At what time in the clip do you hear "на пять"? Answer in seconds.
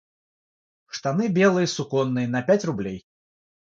2.35-2.65